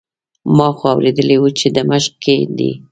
ما 0.55 0.67
خو 0.77 0.85
اورېدلي 0.93 1.35
وو 1.39 1.49
چې 1.59 1.67
د 1.75 1.77
مشق 1.89 2.13
کې 2.23 2.35
دی. 2.57 2.71